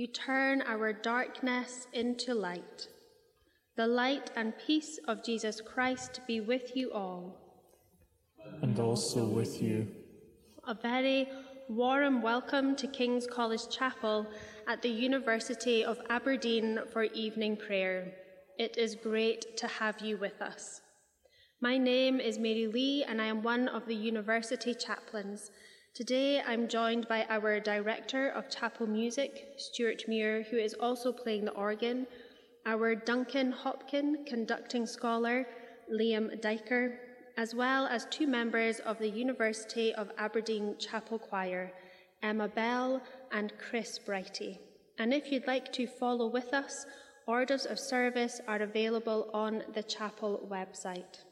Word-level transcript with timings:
You 0.00 0.06
turn 0.06 0.62
our 0.62 0.94
darkness 0.94 1.86
into 1.92 2.32
light. 2.32 2.88
The 3.76 3.86
light 3.86 4.30
and 4.34 4.54
peace 4.56 4.98
of 5.06 5.22
Jesus 5.22 5.60
Christ 5.60 6.20
be 6.26 6.40
with 6.40 6.74
you 6.74 6.90
all. 6.90 7.36
And 8.62 8.78
also 8.78 9.26
with 9.26 9.60
you. 9.60 9.88
A 10.66 10.72
very 10.72 11.28
warm 11.68 12.22
welcome 12.22 12.76
to 12.76 12.86
King's 12.86 13.26
College 13.26 13.68
Chapel 13.68 14.26
at 14.66 14.80
the 14.80 14.88
University 14.88 15.84
of 15.84 16.00
Aberdeen 16.08 16.78
for 16.94 17.02
evening 17.02 17.58
prayer. 17.58 18.14
It 18.58 18.78
is 18.78 18.94
great 18.94 19.54
to 19.58 19.66
have 19.66 20.00
you 20.00 20.16
with 20.16 20.40
us. 20.40 20.80
My 21.60 21.76
name 21.76 22.20
is 22.20 22.38
Mary 22.38 22.68
Lee, 22.68 23.04
and 23.04 23.20
I 23.20 23.26
am 23.26 23.42
one 23.42 23.68
of 23.68 23.84
the 23.84 23.96
university 23.96 24.72
chaplains 24.72 25.50
Today 25.92 26.40
I'm 26.40 26.68
joined 26.68 27.08
by 27.08 27.26
our 27.28 27.58
Director 27.58 28.28
of 28.28 28.48
Chapel 28.48 28.86
Music, 28.86 29.54
Stuart 29.56 30.04
Muir, 30.06 30.44
who 30.44 30.56
is 30.56 30.72
also 30.74 31.10
playing 31.10 31.44
the 31.44 31.50
organ, 31.50 32.06
our 32.64 32.94
Duncan 32.94 33.52
Hopkin 33.52 34.24
conducting 34.24 34.86
scholar, 34.86 35.48
Liam 35.92 36.40
Diker, 36.40 36.96
as 37.36 37.56
well 37.56 37.86
as 37.86 38.06
two 38.06 38.28
members 38.28 38.78
of 38.78 39.00
the 39.00 39.10
University 39.10 39.92
of 39.92 40.12
Aberdeen 40.16 40.76
Chapel 40.78 41.18
Choir, 41.18 41.72
Emma 42.22 42.46
Bell 42.46 43.02
and 43.32 43.52
Chris 43.58 43.98
Brighty. 43.98 44.58
And 44.96 45.12
if 45.12 45.32
you'd 45.32 45.48
like 45.48 45.72
to 45.72 45.88
follow 45.88 46.28
with 46.28 46.54
us, 46.54 46.86
orders 47.26 47.66
of 47.66 47.80
service 47.80 48.40
are 48.46 48.62
available 48.62 49.28
on 49.34 49.64
the 49.74 49.82
chapel 49.82 50.48
website. 50.48 51.24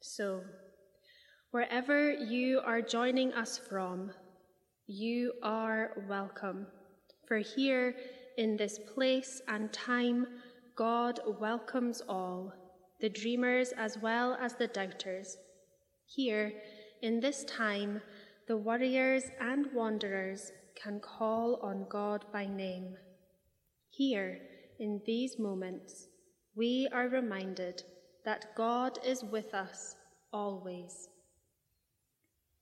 So, 0.00 0.42
Wherever 1.50 2.12
you 2.12 2.60
are 2.62 2.82
joining 2.82 3.32
us 3.32 3.56
from, 3.56 4.10
you 4.86 5.32
are 5.42 5.92
welcome. 6.06 6.66
For 7.26 7.38
here 7.38 7.96
in 8.36 8.58
this 8.58 8.78
place 8.78 9.40
and 9.48 9.72
time, 9.72 10.26
God 10.76 11.20
welcomes 11.40 12.02
all, 12.06 12.52
the 13.00 13.08
dreamers 13.08 13.72
as 13.78 13.96
well 13.96 14.36
as 14.38 14.56
the 14.56 14.66
doubters. 14.66 15.38
Here 16.04 16.52
in 17.00 17.18
this 17.18 17.44
time, 17.44 18.02
the 18.46 18.58
warriors 18.58 19.24
and 19.40 19.72
wanderers 19.72 20.52
can 20.74 21.00
call 21.00 21.60
on 21.62 21.86
God 21.88 22.26
by 22.30 22.44
name. 22.44 22.94
Here 23.88 24.38
in 24.78 25.00
these 25.06 25.38
moments, 25.38 26.08
we 26.54 26.88
are 26.92 27.08
reminded 27.08 27.84
that 28.26 28.54
God 28.54 28.98
is 29.02 29.24
with 29.24 29.54
us 29.54 29.96
always. 30.30 31.08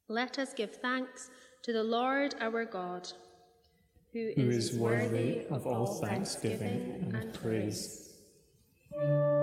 Let 0.09 0.39
us 0.39 0.55
give 0.55 0.77
thanks 0.77 1.31
to 1.63 1.73
the 1.73 1.83
Lord 1.83 2.37
our 2.41 2.65
God, 2.65 3.11
who 4.13 4.21
is, 4.21 4.35
who 4.37 4.51
is 4.51 4.73
worthy 4.75 5.47
of 5.51 5.67
all 5.67 5.87
thanksgiving 5.87 7.13
and 7.13 7.35
praise. 7.35 8.15
Let's 8.97 9.36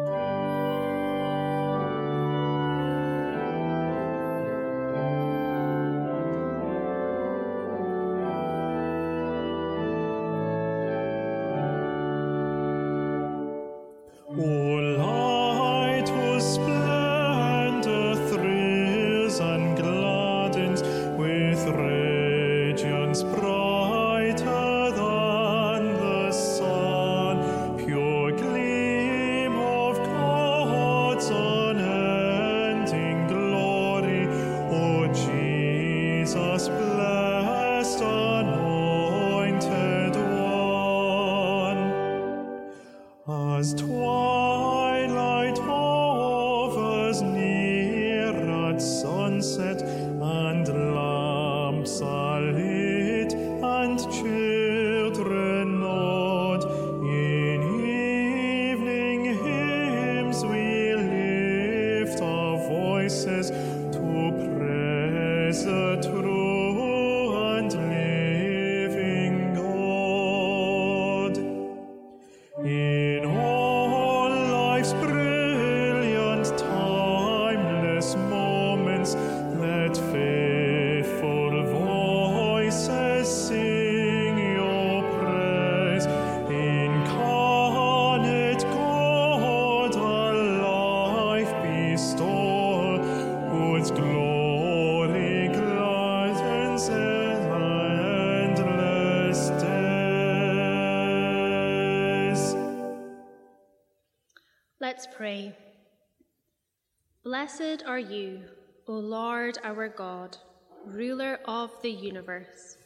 Blessed 107.43 107.83
are 107.85 107.99
you, 107.99 108.39
O 108.87 108.93
Lord 108.93 109.57
our 109.65 109.89
God, 109.89 110.37
ruler 110.85 111.41
of 111.43 111.71
the 111.81 111.91
universe. 111.91 112.77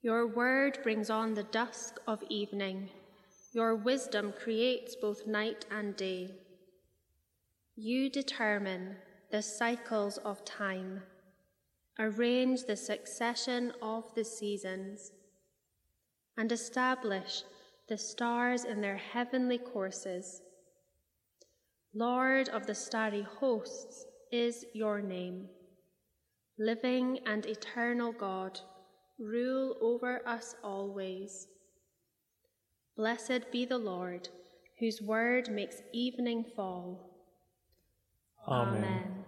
Your 0.00 0.26
word 0.26 0.78
brings 0.82 1.10
on 1.10 1.34
the 1.34 1.42
dusk 1.42 1.98
of 2.08 2.22
evening. 2.30 2.88
Your 3.52 3.74
wisdom 3.74 4.32
creates 4.42 4.96
both 4.96 5.26
night 5.26 5.66
and 5.70 5.94
day. 5.96 6.30
You 7.76 8.08
determine 8.08 8.96
the 9.30 9.42
cycles 9.42 10.16
of 10.16 10.46
time, 10.46 11.02
arrange 11.98 12.64
the 12.64 12.76
succession 12.76 13.74
of 13.82 14.14
the 14.14 14.24
seasons, 14.24 15.12
and 16.38 16.50
establish 16.50 17.42
the 17.90 17.98
stars 17.98 18.64
in 18.64 18.80
their 18.80 18.96
heavenly 18.96 19.58
courses. 19.58 20.40
Lord 21.96 22.48
of 22.48 22.66
the 22.66 22.74
starry 22.74 23.22
hosts 23.38 24.04
is 24.32 24.64
your 24.74 25.00
name. 25.00 25.46
Living 26.58 27.20
and 27.24 27.46
eternal 27.46 28.10
God, 28.10 28.58
rule 29.16 29.76
over 29.80 30.20
us 30.26 30.56
always. 30.64 31.46
Blessed 32.96 33.52
be 33.52 33.64
the 33.64 33.78
Lord, 33.78 34.28
whose 34.80 35.00
word 35.00 35.48
makes 35.50 35.82
evening 35.92 36.44
fall. 36.56 37.10
Amen. 38.48 38.76
Amen. 38.76 39.24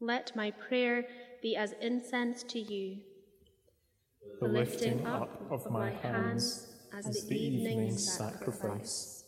Let 0.00 0.34
my 0.34 0.50
prayer 0.50 1.04
be 1.42 1.56
as 1.56 1.74
incense 1.82 2.42
to 2.44 2.58
you, 2.58 3.00
the 4.40 4.48
lifting 4.48 5.06
up 5.06 5.42
of 5.50 5.70
my 5.70 5.90
hands 5.90 6.68
as, 6.96 7.06
as 7.06 7.26
the 7.26 7.36
evening 7.36 7.96
sacrifice. 7.98 9.21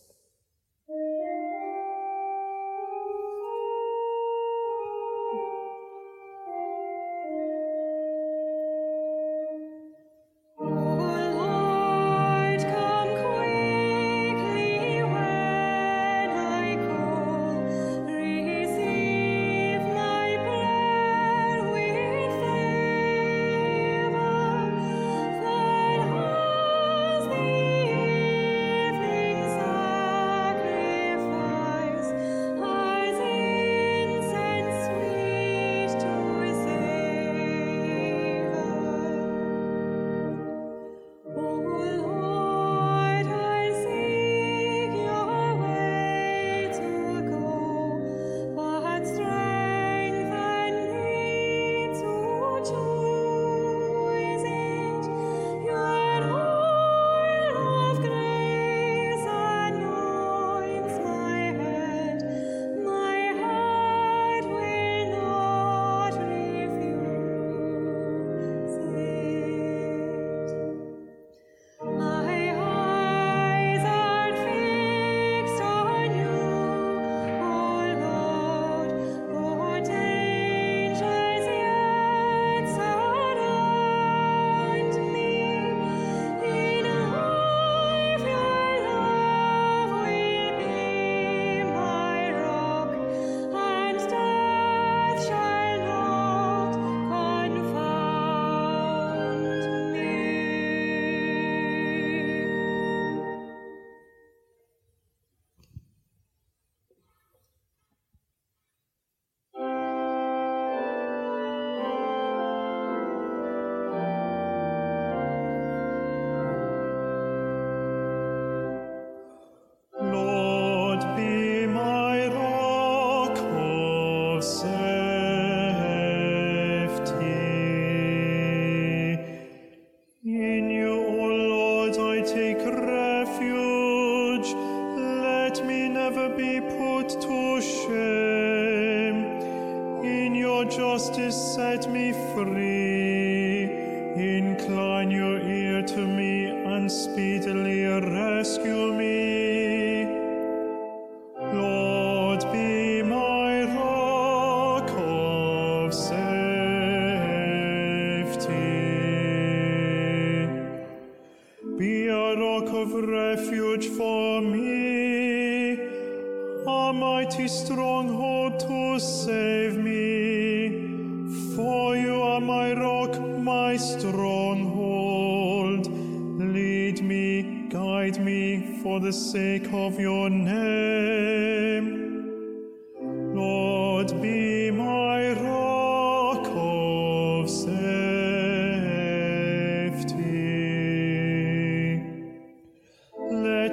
To 141.14 141.30
set 141.30 141.88
me 141.88 142.12
free. 142.34 143.70
Incline 144.16 145.12
your 145.12 145.38
ear 145.38 145.80
to 145.80 146.06
me 146.08 146.48
and 146.48 146.90
speedily 146.90 147.84
rescue 147.84 148.83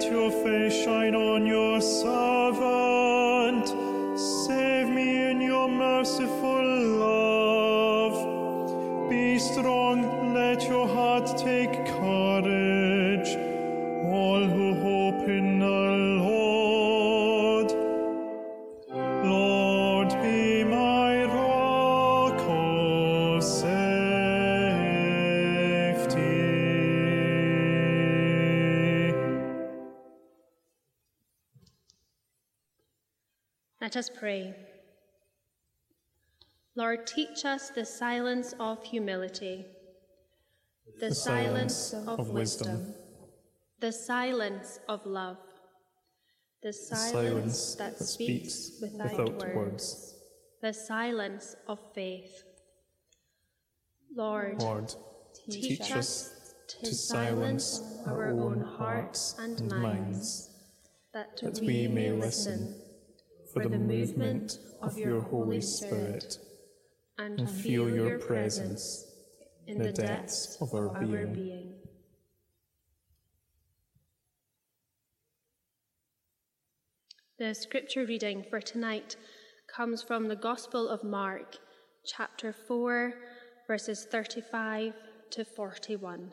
Let 0.01 0.12
your 0.12 0.31
face 0.31 0.84
shine 0.84 1.13
on 1.13 1.46
your 1.46 1.79
servant. 1.79 2.20
Let 33.91 33.98
us 33.98 34.10
pray. 34.10 34.55
Lord, 36.77 37.05
teach 37.05 37.43
us 37.43 37.71
the 37.71 37.83
silence 37.83 38.53
of 38.57 38.81
humility, 38.86 39.65
the, 41.01 41.13
silence, 41.13 41.93
of, 42.07 42.29
wisdom, 42.29 42.93
the 43.81 43.91
silence 43.91 44.79
of 44.88 45.05
love, 45.05 45.39
the 46.63 46.71
silence, 46.71 47.12
silence 47.12 47.75
that, 47.75 48.00
that 48.00 48.05
speaks, 48.05 48.53
speaks 48.53 48.81
without, 48.81 49.12
without 49.12 49.39
words, 49.39 49.55
words. 49.55 50.15
the 50.62 50.74
silence 50.74 51.57
of 51.67 51.77
faith. 51.93 52.43
Lord, 54.15 54.62
Lord, 54.62 54.95
teach, 55.50 55.79
teach 55.79 55.91
us 55.91 56.53
to 56.79 56.95
silence 56.95 57.83
our 58.07 58.27
own 58.27 58.62
hearts 58.62 59.36
and 59.38 59.69
minds, 59.69 60.50
that, 61.13 61.36
that 61.41 61.60
we 61.60 61.89
may 61.89 62.13
listen 62.13 62.80
for 63.53 63.67
the 63.67 63.77
movement 63.77 64.58
of 64.81 64.98
your 64.98 65.22
Holy 65.22 65.62
Spirit 65.62 66.38
and 67.17 67.50
feel 67.50 67.89
your 67.89 68.17
presence 68.20 69.05
in 69.67 69.77
the 69.77 69.91
depths 69.91 70.58
of 70.62 70.74
our 70.74 70.89
being. 71.00 71.75
The 77.39 77.53
scripture 77.55 78.05
reading 78.05 78.46
for 78.50 78.62
tonight 78.62 79.15
comes 79.67 80.03
from 80.03 80.27
the 80.27 80.36
Gospel 80.36 80.88
of 80.88 81.03
Mark, 81.03 81.58
chapter 82.05 82.53
4, 82.53 83.13
verses 83.67 84.05
35 84.12 84.93
to 85.31 85.46
41. 85.46 86.31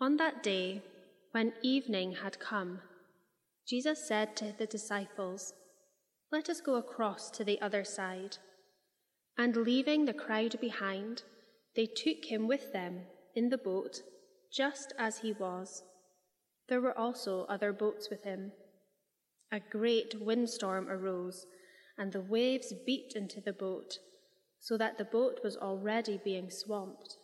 On 0.00 0.16
that 0.16 0.42
day, 0.42 0.82
when 1.32 1.52
evening 1.62 2.12
had 2.22 2.38
come, 2.38 2.80
Jesus 3.66 4.06
said 4.06 4.36
to 4.36 4.52
the 4.56 4.66
disciples, 4.66 5.54
Let 6.30 6.48
us 6.48 6.60
go 6.60 6.76
across 6.76 7.30
to 7.30 7.44
the 7.44 7.60
other 7.60 7.84
side. 7.84 8.38
And 9.38 9.56
leaving 9.56 10.04
the 10.04 10.12
crowd 10.12 10.60
behind, 10.60 11.22
they 11.74 11.86
took 11.86 12.26
him 12.26 12.46
with 12.46 12.72
them 12.72 13.02
in 13.34 13.48
the 13.48 13.58
boat, 13.58 14.02
just 14.52 14.92
as 14.98 15.18
he 15.18 15.32
was. 15.32 15.82
There 16.68 16.80
were 16.80 16.96
also 16.96 17.46
other 17.46 17.72
boats 17.72 18.08
with 18.10 18.22
him. 18.22 18.52
A 19.50 19.60
great 19.60 20.20
windstorm 20.20 20.88
arose, 20.88 21.46
and 21.98 22.12
the 22.12 22.20
waves 22.20 22.72
beat 22.86 23.12
into 23.14 23.40
the 23.40 23.52
boat, 23.52 23.98
so 24.60 24.76
that 24.76 24.98
the 24.98 25.04
boat 25.04 25.40
was 25.42 25.56
already 25.56 26.20
being 26.22 26.50
swamped. 26.50 27.16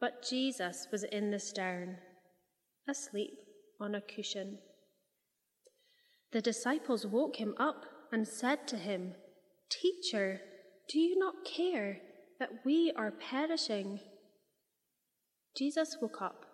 But 0.00 0.24
Jesus 0.28 0.86
was 0.92 1.04
in 1.04 1.30
the 1.30 1.38
stern, 1.38 1.98
asleep 2.88 3.38
on 3.80 3.94
a 3.94 4.00
cushion. 4.00 4.58
The 6.32 6.42
disciples 6.42 7.06
woke 7.06 7.36
him 7.36 7.54
up 7.58 7.84
and 8.12 8.28
said 8.28 8.68
to 8.68 8.76
him, 8.76 9.14
Teacher, 9.70 10.40
do 10.88 10.98
you 10.98 11.18
not 11.18 11.44
care 11.44 11.98
that 12.38 12.64
we 12.64 12.92
are 12.96 13.10
perishing? 13.10 14.00
Jesus 15.56 15.96
woke 16.00 16.20
up 16.22 16.44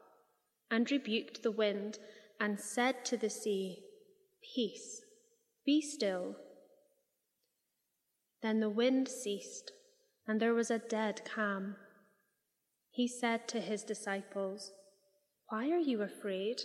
and 0.71 0.91
rebuked 0.91 1.43
the 1.43 1.51
wind 1.51 1.99
and 2.41 2.61
said 2.61 3.05
to 3.07 3.17
the 3.17 3.31
sea, 3.31 3.79
Peace, 4.55 5.01
be 5.65 5.81
still. 5.81 6.37
Then 8.43 8.61
the 8.61 8.71
wind 8.71 9.09
ceased, 9.09 9.73
and 10.27 10.41
there 10.41 10.55
was 10.55 10.71
a 10.71 10.79
dead 10.79 11.23
calm. 11.25 11.77
He 12.91 13.09
said 13.09 13.49
to 13.49 13.61
his 13.61 13.83
disciples, 13.83 14.71
Why 15.49 15.71
are 15.71 15.79
you 15.79 16.03
afraid? 16.03 16.61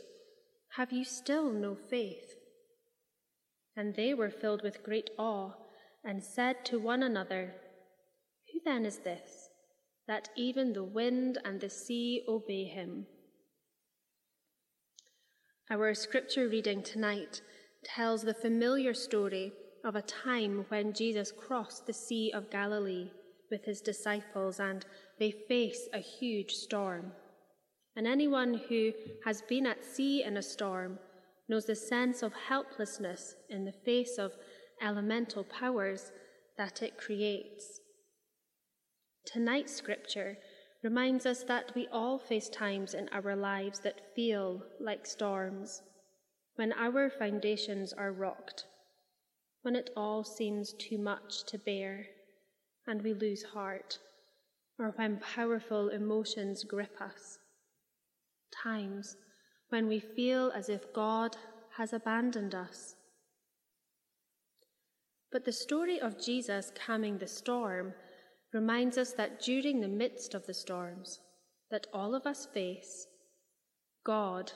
Have 0.75 0.91
you 0.91 1.03
still 1.03 1.51
no 1.51 1.75
faith? 1.75 2.38
And 3.79 3.95
they 3.95 4.13
were 4.13 4.29
filled 4.29 4.61
with 4.61 4.83
great 4.83 5.09
awe 5.17 5.51
and 6.03 6.21
said 6.21 6.65
to 6.65 6.77
one 6.77 7.01
another, 7.01 7.53
Who 8.51 8.59
then 8.65 8.85
is 8.85 8.97
this, 8.97 9.47
that 10.05 10.27
even 10.35 10.73
the 10.73 10.83
wind 10.83 11.37
and 11.45 11.61
the 11.61 11.69
sea 11.69 12.25
obey 12.27 12.65
him? 12.65 13.05
Our 15.69 15.93
scripture 15.93 16.49
reading 16.49 16.83
tonight 16.83 17.41
tells 17.85 18.21
the 18.21 18.33
familiar 18.33 18.93
story 18.93 19.53
of 19.85 19.95
a 19.95 20.01
time 20.01 20.65
when 20.67 20.91
Jesus 20.91 21.31
crossed 21.31 21.87
the 21.87 21.93
Sea 21.93 22.33
of 22.35 22.51
Galilee 22.51 23.11
with 23.49 23.63
his 23.63 23.79
disciples 23.79 24.59
and 24.59 24.85
they 25.19 25.31
face 25.31 25.87
a 25.93 25.99
huge 25.99 26.51
storm. 26.51 27.13
And 27.95 28.05
anyone 28.05 28.59
who 28.67 28.91
has 29.23 29.41
been 29.43 29.65
at 29.65 29.85
sea 29.85 30.21
in 30.25 30.35
a 30.35 30.41
storm 30.41 30.99
knows 31.49 31.65
the 31.65 31.75
sense 31.75 32.21
of 32.21 32.31
helplessness 32.47 33.35
in 33.49 33.65
the 33.65 33.71
face 33.71 34.17
of 34.17 34.31
elemental 34.81 35.43
powers 35.43 36.11
that 36.57 36.81
it 36.81 36.97
creates. 36.97 37.79
Tonight's 39.25 39.75
scripture 39.75 40.37
reminds 40.83 41.25
us 41.25 41.43
that 41.43 41.71
we 41.75 41.87
all 41.91 42.17
face 42.17 42.47
times 42.49 42.93
in 42.93 43.09
our 43.09 43.35
lives 43.35 43.79
that 43.79 44.15
feel 44.15 44.61
like 44.79 45.05
storms, 45.05 45.81
when 46.55 46.71
our 46.73 47.09
foundations 47.09 47.91
are 47.93 48.11
rocked, 48.11 48.65
when 49.63 49.75
it 49.75 49.89
all 49.97 50.23
seems 50.23 50.73
too 50.73 50.97
much 50.97 51.43
to 51.47 51.57
bear 51.57 52.05
and 52.87 53.01
we 53.01 53.13
lose 53.13 53.43
heart, 53.43 53.99
or 54.77 54.93
when 54.95 55.17
powerful 55.17 55.89
emotions 55.89 56.63
grip 56.63 56.95
us. 57.01 57.37
Times 58.63 59.15
when 59.69 59.87
we 59.87 59.99
feel 59.99 60.51
as 60.55 60.69
if 60.69 60.93
God 60.93 61.37
has 61.77 61.93
abandoned 61.93 62.55
us. 62.55 62.95
But 65.31 65.45
the 65.45 65.51
story 65.51 65.99
of 65.99 66.23
Jesus 66.23 66.71
calming 66.85 67.17
the 67.17 67.27
storm 67.27 67.93
reminds 68.51 68.97
us 68.97 69.13
that 69.13 69.41
during 69.41 69.79
the 69.79 69.87
midst 69.87 70.33
of 70.33 70.45
the 70.47 70.53
storms 70.53 71.19
that 71.69 71.87
all 71.93 72.15
of 72.15 72.25
us 72.25 72.47
face, 72.51 73.05
God 74.03 74.51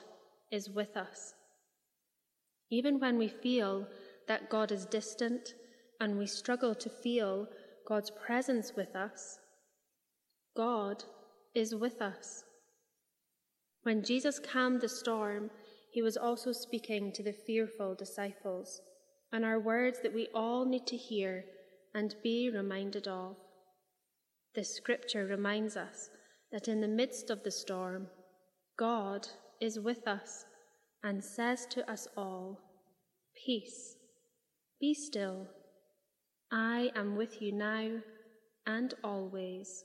is 0.50 0.68
with 0.68 0.96
us. 0.96 1.34
Even 2.70 2.98
when 2.98 3.18
we 3.18 3.28
feel 3.28 3.86
that 4.26 4.50
God 4.50 4.72
is 4.72 4.84
distant 4.86 5.54
and 6.00 6.18
we 6.18 6.26
struggle 6.26 6.74
to 6.74 6.88
feel 6.90 7.46
God's 7.86 8.10
presence 8.10 8.72
with 8.76 8.96
us, 8.96 9.38
God 10.56 11.04
is 11.54 11.74
with 11.74 12.02
us. 12.02 12.44
When 13.84 14.02
Jesus 14.02 14.38
calmed 14.38 14.80
the 14.80 14.88
storm, 14.88 15.50
he 15.92 16.00
was 16.00 16.16
also 16.16 16.52
speaking 16.52 17.12
to 17.12 17.22
the 17.22 17.34
fearful 17.34 17.94
disciples, 17.94 18.80
and 19.30 19.44
are 19.44 19.60
words 19.60 20.00
that 20.02 20.14
we 20.14 20.28
all 20.34 20.64
need 20.64 20.86
to 20.86 20.96
hear 20.96 21.44
and 21.94 22.16
be 22.22 22.50
reminded 22.50 23.06
of. 23.06 23.36
This 24.54 24.74
scripture 24.74 25.26
reminds 25.26 25.76
us 25.76 26.08
that 26.50 26.66
in 26.66 26.80
the 26.80 26.88
midst 26.88 27.28
of 27.28 27.42
the 27.42 27.50
storm, 27.50 28.06
God 28.78 29.28
is 29.60 29.78
with 29.78 30.08
us 30.08 30.46
and 31.02 31.22
says 31.22 31.66
to 31.66 31.88
us 31.90 32.08
all, 32.16 32.58
Peace, 33.44 33.96
be 34.80 34.94
still. 34.94 35.46
I 36.50 36.90
am 36.96 37.16
with 37.16 37.42
you 37.42 37.52
now 37.52 37.98
and 38.66 38.94
always. 39.04 39.84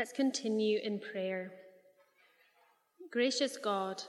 Let's 0.00 0.12
continue 0.12 0.80
in 0.82 0.98
prayer. 0.98 1.52
Gracious 3.12 3.58
God, 3.58 4.02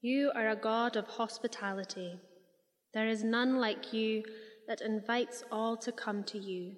you 0.00 0.30
are 0.32 0.50
a 0.50 0.54
God 0.54 0.94
of 0.96 1.08
hospitality. 1.08 2.20
There 2.94 3.08
is 3.08 3.24
none 3.24 3.56
like 3.56 3.92
you 3.92 4.22
that 4.68 4.80
invites 4.80 5.42
all 5.50 5.76
to 5.78 5.90
come 5.90 6.22
to 6.22 6.38
you. 6.38 6.76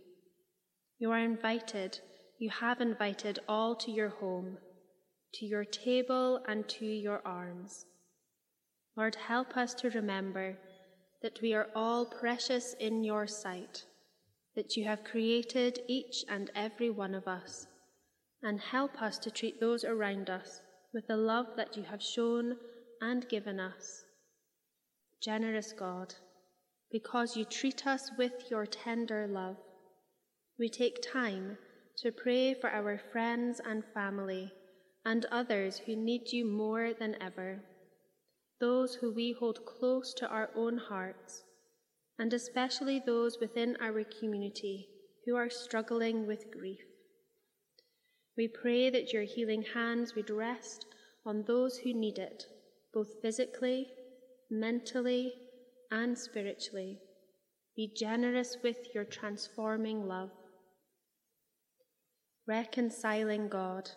You 0.98 1.10
are 1.10 1.18
invited, 1.18 2.00
you 2.38 2.48
have 2.48 2.80
invited 2.80 3.40
all 3.46 3.74
to 3.74 3.90
your 3.90 4.08
home, 4.08 4.56
to 5.34 5.44
your 5.44 5.66
table, 5.66 6.42
and 6.48 6.66
to 6.66 6.86
your 6.86 7.20
arms. 7.26 7.84
Lord, 8.96 9.16
help 9.16 9.54
us 9.54 9.74
to 9.74 9.90
remember 9.90 10.56
that 11.20 11.42
we 11.42 11.52
are 11.52 11.68
all 11.76 12.06
precious 12.06 12.74
in 12.80 13.04
your 13.04 13.26
sight, 13.26 13.84
that 14.56 14.78
you 14.78 14.86
have 14.86 15.04
created 15.04 15.80
each 15.88 16.24
and 16.30 16.50
every 16.54 16.88
one 16.88 17.14
of 17.14 17.28
us 17.28 17.66
and 18.44 18.60
help 18.60 19.00
us 19.00 19.18
to 19.18 19.30
treat 19.30 19.58
those 19.58 19.84
around 19.84 20.28
us 20.28 20.60
with 20.92 21.06
the 21.08 21.16
love 21.16 21.46
that 21.56 21.76
you 21.76 21.82
have 21.82 22.02
shown 22.02 22.54
and 23.00 23.28
given 23.28 23.58
us. 23.58 24.04
Generous 25.22 25.72
God, 25.72 26.14
because 26.92 27.36
you 27.36 27.44
treat 27.46 27.86
us 27.86 28.10
with 28.18 28.50
your 28.50 28.66
tender 28.66 29.26
love, 29.26 29.56
we 30.58 30.68
take 30.68 31.02
time 31.02 31.56
to 31.96 32.12
pray 32.12 32.54
for 32.54 32.70
our 32.70 33.00
friends 33.10 33.60
and 33.66 33.82
family 33.94 34.52
and 35.04 35.26
others 35.32 35.80
who 35.86 35.96
need 35.96 36.30
you 36.30 36.46
more 36.46 36.92
than 36.92 37.16
ever, 37.20 37.62
those 38.60 38.96
who 38.96 39.12
we 39.12 39.34
hold 39.38 39.64
close 39.64 40.14
to 40.14 40.28
our 40.28 40.50
own 40.54 40.76
hearts, 40.76 41.42
and 42.18 42.32
especially 42.32 43.02
those 43.04 43.38
within 43.40 43.76
our 43.80 44.04
community 44.04 44.86
who 45.26 45.34
are 45.34 45.50
struggling 45.50 46.26
with 46.26 46.50
grief. 46.50 46.80
We 48.36 48.48
pray 48.48 48.90
that 48.90 49.12
your 49.12 49.22
healing 49.22 49.64
hands 49.74 50.14
would 50.14 50.30
rest 50.30 50.86
on 51.24 51.44
those 51.46 51.78
who 51.78 51.94
need 51.94 52.18
it, 52.18 52.46
both 52.92 53.20
physically, 53.22 53.88
mentally, 54.50 55.34
and 55.90 56.18
spiritually. 56.18 56.98
Be 57.76 57.92
generous 57.96 58.56
with 58.62 58.94
your 58.94 59.04
transforming 59.04 60.06
love. 60.06 60.30
Reconciling 62.46 63.48
God, 63.48 63.90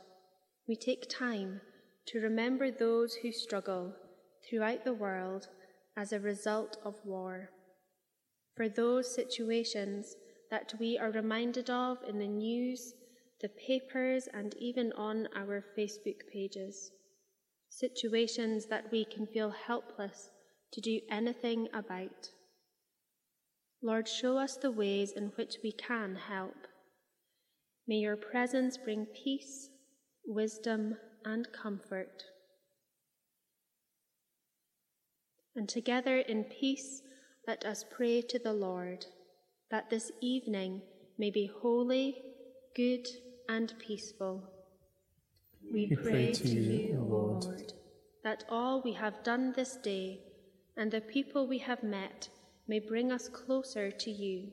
we 0.67 0.75
take 0.75 1.09
time 1.09 1.61
to 2.07 2.19
remember 2.19 2.71
those 2.71 3.15
who 3.15 3.31
struggle 3.31 3.93
throughout 4.47 4.85
the 4.85 4.93
world 4.93 5.47
as 5.97 6.13
a 6.13 6.19
result 6.19 6.77
of 6.85 6.95
war. 7.03 7.49
For 8.55 8.69
those 8.69 9.13
situations 9.13 10.15
that 10.49 10.73
we 10.79 10.97
are 10.97 11.11
reminded 11.11 11.69
of 11.69 11.97
in 12.07 12.19
the 12.19 12.27
news 12.27 12.93
the 13.41 13.49
papers, 13.49 14.27
and 14.33 14.55
even 14.59 14.91
on 14.93 15.27
our 15.35 15.63
Facebook 15.77 16.27
pages. 16.31 16.91
Situations 17.69 18.65
that 18.67 18.91
we 18.91 19.05
can 19.05 19.27
feel 19.27 19.51
helpless 19.51 20.29
to 20.73 20.81
do 20.81 20.99
anything 21.09 21.67
about. 21.73 22.29
Lord, 23.81 24.07
show 24.07 24.37
us 24.37 24.57
the 24.57 24.71
ways 24.71 25.11
in 25.11 25.31
which 25.35 25.57
we 25.63 25.71
can 25.71 26.15
help. 26.15 26.67
May 27.87 27.97
your 27.97 28.17
presence 28.17 28.77
bring 28.77 29.05
peace, 29.05 29.69
wisdom, 30.25 30.97
and 31.23 31.47
comfort. 31.51 32.23
And 35.55 35.69
together 35.69 36.17
in 36.17 36.43
peace, 36.43 37.01
let 37.47 37.65
us 37.65 37.85
pray 37.89 38.21
to 38.23 38.39
the 38.39 38.53
Lord 38.53 39.05
that 39.71 39.89
this 39.89 40.11
evening 40.21 40.81
may 41.17 41.31
be 41.31 41.49
holy, 41.61 42.21
good, 42.75 43.07
and 43.49 43.73
peaceful. 43.79 44.43
We, 45.71 45.87
we 45.89 45.95
pray, 45.95 46.03
pray, 46.03 46.31
to 46.33 46.47
you, 46.47 46.99
O 46.99 47.03
Lord, 47.03 47.43
Lord, 47.45 47.73
that 48.23 48.45
all 48.49 48.81
we 48.81 48.93
have 48.93 49.23
done 49.23 49.53
this 49.55 49.75
day 49.75 50.21
and 50.77 50.91
the 50.91 51.01
people 51.01 51.47
we 51.47 51.57
have 51.59 51.83
met 51.83 52.29
may 52.67 52.79
bring 52.79 53.11
us 53.11 53.27
closer 53.27 53.91
to 53.91 54.11
you. 54.11 54.49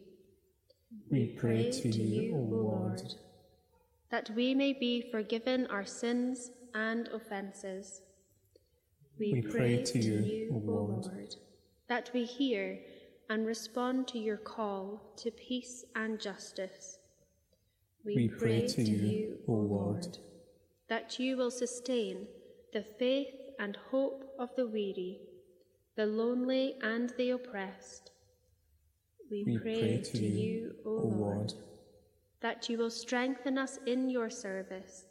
We, 1.10 1.26
pray, 1.26 1.64
pray 1.64 1.70
to, 1.70 1.92
to 1.92 2.02
you, 2.02 2.34
O 2.34 2.38
Lord, 2.38 3.00
Lord, 3.00 3.14
that 4.10 4.30
we 4.34 4.54
may 4.54 4.72
be 4.72 5.08
forgiven 5.10 5.66
our 5.66 5.84
sins 5.84 6.50
and 6.74 7.08
offences. 7.08 8.00
We, 9.18 9.34
we 9.34 9.42
pray, 9.42 9.50
pray, 9.50 9.82
to 9.84 9.98
you, 9.98 10.48
O 10.52 10.58
Lord, 10.58 11.06
Lord, 11.06 11.36
that 11.88 12.10
we 12.14 12.24
hear 12.24 12.78
and 13.30 13.46
respond 13.46 14.08
to 14.08 14.18
your 14.18 14.36
call 14.36 15.14
to 15.16 15.30
peace 15.30 15.84
and 15.94 16.20
justice. 16.20 16.98
We 18.04 18.28
pray 18.28 18.66
to 18.66 18.82
you, 18.82 19.38
O 19.48 19.52
Lord, 19.52 20.18
that 20.88 21.18
you 21.18 21.38
will 21.38 21.50
sustain 21.50 22.26
the 22.72 22.84
faith 22.98 23.34
and 23.58 23.76
hope 23.90 24.34
of 24.38 24.54
the 24.56 24.66
weary, 24.66 25.20
the 25.96 26.04
lonely 26.04 26.74
and 26.82 27.14
the 27.16 27.30
oppressed. 27.30 28.10
We, 29.30 29.44
we 29.44 29.58
pray, 29.58 30.02
to 30.02 30.18
you, 30.18 30.74
O 30.84 30.90
Lord, 30.90 31.54
that 32.40 32.68
you 32.68 32.76
will 32.76 32.90
strengthen 32.90 33.56
us 33.56 33.78
in 33.86 34.10
your 34.10 34.28
service 34.28 35.06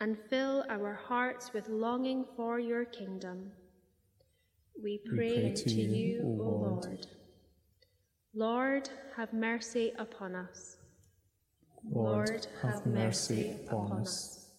and 0.00 0.16
fill 0.30 0.64
our 0.70 0.94
hearts 0.94 1.52
with 1.52 1.68
longing 1.68 2.24
for 2.36 2.58
your 2.58 2.86
kingdom. 2.86 3.52
We 4.82 4.98
pray, 5.04 5.52
pray 5.52 5.52
to 5.54 5.70
you, 5.70 6.20
O. 6.22 6.26
Lord. 6.26 7.06
Lord, 8.32 8.88
have 9.16 9.34
mercy 9.34 9.92
upon 9.98 10.34
us. 10.34 10.78
Lord, 11.88 12.46
have 12.62 12.86
mercy 12.86 13.56
upon 13.66 13.92
us. 13.92 14.50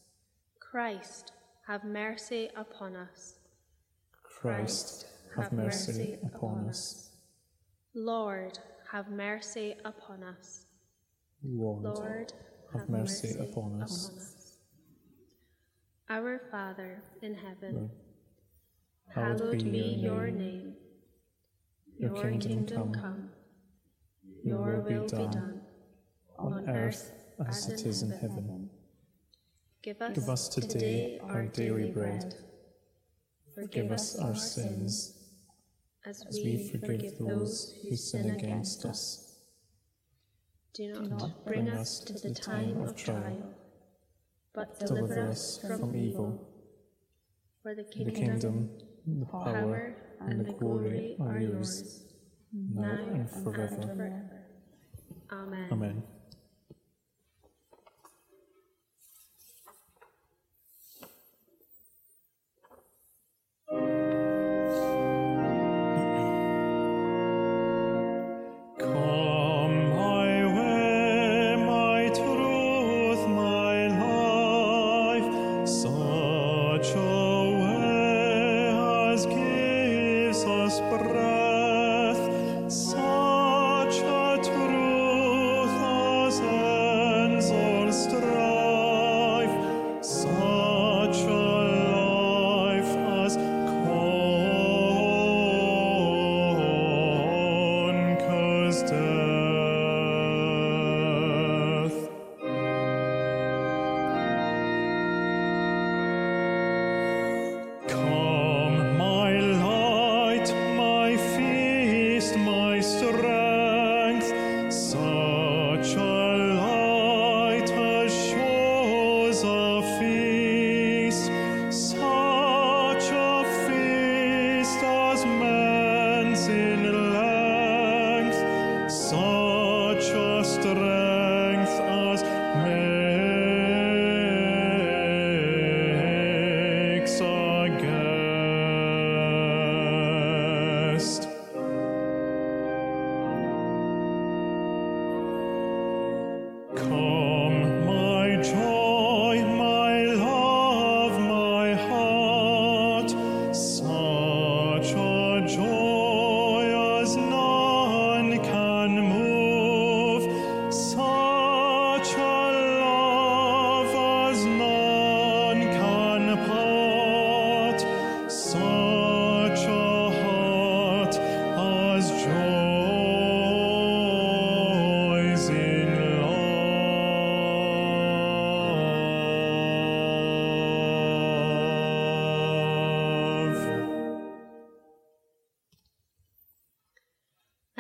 Christ, 0.60 1.34
have 1.68 1.84
mercy 1.84 2.50
upon 2.56 2.96
us. 2.96 3.36
Christ, 4.24 5.06
have 5.36 5.52
mercy 5.52 6.18
upon 6.24 6.68
us. 6.68 7.12
Lord, 7.94 8.58
have 8.92 9.10
mercy 9.10 9.76
upon 9.86 10.24
us. 10.24 10.66
Lord, 11.44 12.34
have 12.74 12.90
mercy 12.90 13.38
upon 13.40 13.82
us. 13.82 14.58
Our 16.10 16.42
Father 16.52 17.04
in 17.22 17.36
heaven, 17.36 17.90
Hallowed 19.14 19.64
be 19.72 20.00
your 20.02 20.32
name. 20.32 20.74
Your 21.98 22.32
kingdom 22.40 22.94
come. 22.94 23.30
Your 24.44 24.80
will 24.80 25.04
be 25.04 25.08
done 25.08 25.61
on 26.42 26.70
earth 26.70 27.12
as 27.48 27.70
it 27.70 27.86
is 27.86 28.02
in 28.02 28.12
heaven. 28.12 28.70
Give 29.84 30.02
us, 30.02 30.16
Give 30.16 30.30
us 30.30 30.48
today 30.50 31.20
our 31.24 31.46
daily 31.46 31.92
bread. 31.92 32.36
Forgive 33.56 33.92
us 33.92 34.18
our 34.20 34.36
sins 34.36 35.18
as 36.06 36.24
we 36.44 36.70
forgive 36.70 37.18
those 37.20 37.76
who 37.82 37.96
sin 37.96 38.32
against 38.32 38.86
us. 38.86 39.40
Do 40.74 40.94
not 41.10 41.46
bring 41.46 41.70
us 41.70 42.00
to 42.00 42.14
the 42.14 42.34
time 42.34 42.82
of 42.82 42.96
trial, 42.96 43.54
but 44.54 44.80
Deliver 44.80 45.28
us 45.28 45.60
from 45.68 45.96
evil. 45.96 46.48
For 47.62 47.76
the 47.76 47.84
kingdom, 47.84 48.70
the 49.06 49.26
power, 49.26 49.96
and 50.22 50.46
the 50.46 50.54
glory 50.54 51.18
are 51.20 51.40
yours, 51.40 52.06
now 52.54 52.98
and 53.14 53.30
forever. 53.30 54.32
Amen. 55.32 55.70
Amen. 55.72 56.04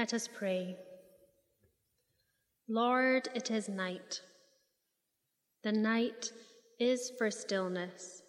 Let 0.01 0.15
us 0.15 0.27
pray. 0.27 0.77
Lord, 2.67 3.29
it 3.35 3.51
is 3.51 3.69
night. 3.69 4.21
The 5.63 5.71
night 5.71 6.31
is 6.79 7.11
for 7.19 7.29
stillness. 7.29 8.23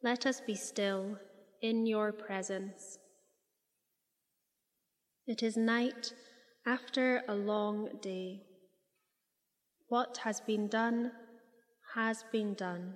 Let 0.00 0.26
us 0.26 0.40
be 0.40 0.54
still 0.54 1.18
in 1.60 1.86
your 1.86 2.12
presence. 2.12 3.00
It 5.26 5.42
is 5.42 5.56
night 5.56 6.12
after 6.64 7.24
a 7.26 7.34
long 7.34 7.98
day. 8.00 8.42
What 9.88 10.18
has 10.18 10.40
been 10.40 10.68
done 10.68 11.10
has 11.96 12.24
been 12.30 12.54
done. 12.54 12.94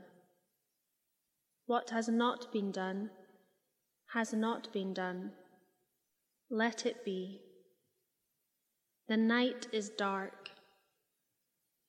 What 1.66 1.90
has 1.90 2.08
not 2.08 2.52
been 2.52 2.70
done 2.70 3.10
has 4.14 4.32
not 4.32 4.72
been 4.72 4.94
done. 4.94 5.32
Let 6.50 6.86
it 6.86 7.04
be. 7.04 7.42
The 9.08 9.16
night 9.16 9.66
is 9.72 9.90
dark. 9.90 10.50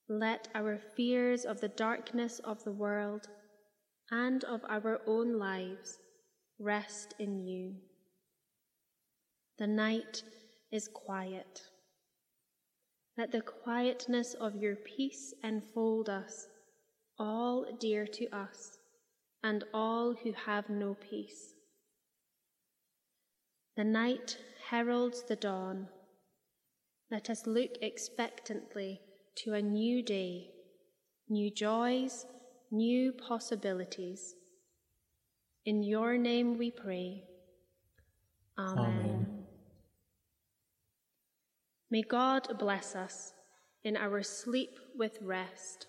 Let 0.09 0.49
our 0.53 0.77
fears 0.77 1.45
of 1.45 1.61
the 1.61 1.69
darkness 1.69 2.39
of 2.39 2.63
the 2.63 2.71
world 2.71 3.27
and 4.11 4.43
of 4.43 4.61
our 4.67 5.01
own 5.05 5.37
lives 5.37 5.99
rest 6.59 7.13
in 7.19 7.39
you. 7.39 7.75
The 9.59 9.67
night 9.67 10.23
is 10.71 10.87
quiet. 10.87 11.61
Let 13.17 13.31
the 13.31 13.41
quietness 13.41 14.33
of 14.33 14.55
your 14.55 14.75
peace 14.75 15.33
enfold 15.43 16.09
us, 16.09 16.47
all 17.17 17.65
dear 17.79 18.07
to 18.07 18.29
us, 18.29 18.77
and 19.43 19.63
all 19.73 20.13
who 20.13 20.33
have 20.33 20.69
no 20.69 20.95
peace. 20.95 21.53
The 23.79 23.85
night 23.85 24.35
heralds 24.69 25.23
the 25.23 25.37
dawn. 25.37 25.87
Let 27.09 27.29
us 27.29 27.47
look 27.47 27.77
expectantly 27.81 28.99
to 29.37 29.53
a 29.53 29.61
new 29.61 30.03
day, 30.03 30.49
new 31.29 31.49
joys, 31.49 32.25
new 32.71 33.13
possibilities. 33.13 34.35
In 35.65 35.81
your 35.81 36.17
name 36.17 36.57
we 36.57 36.71
pray. 36.71 37.23
Amen. 38.57 38.85
Amen. 38.85 39.43
May 41.89 42.01
God 42.01 42.59
bless 42.59 42.97
us 42.97 43.31
in 43.85 43.95
our 43.95 44.23
sleep 44.23 44.77
with 44.97 45.19
rest, 45.21 45.87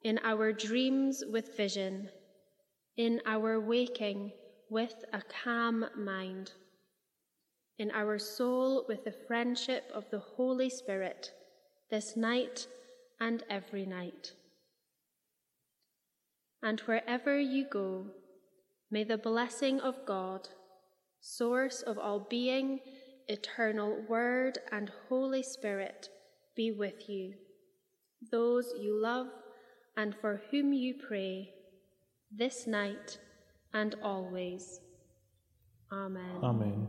in 0.00 0.18
our 0.24 0.50
dreams 0.50 1.22
with 1.30 1.58
vision, 1.58 2.08
in 2.96 3.20
our 3.26 3.60
waking 3.60 4.32
with 4.70 5.04
a 5.12 5.20
calm 5.44 5.84
mind, 5.94 6.52
in 7.78 7.90
our 7.90 8.18
soul 8.18 8.84
with 8.88 9.04
the 9.04 9.14
friendship 9.26 9.90
of 9.94 10.04
the 10.10 10.18
Holy 10.18 10.70
Spirit, 10.70 11.32
this 11.90 12.16
night 12.16 12.66
and 13.20 13.42
every 13.50 13.86
night. 13.86 14.32
And 16.62 16.80
wherever 16.80 17.38
you 17.38 17.66
go, 17.70 18.06
may 18.90 19.04
the 19.04 19.18
blessing 19.18 19.80
of 19.80 20.06
God, 20.06 20.48
source 21.20 21.82
of 21.82 21.98
all 21.98 22.26
being, 22.30 22.80
eternal 23.28 24.04
Word, 24.08 24.58
and 24.72 24.90
Holy 25.08 25.42
Spirit 25.42 26.08
be 26.56 26.72
with 26.72 27.08
you, 27.08 27.34
those 28.32 28.72
you 28.80 29.00
love 29.00 29.26
and 29.96 30.14
for 30.20 30.42
whom 30.50 30.72
you 30.72 30.94
pray, 31.06 31.50
this 32.30 32.66
night 32.66 33.18
and 33.72 33.94
always. 34.02 34.80
Amen. 35.92 36.40
Amen. 36.42 36.88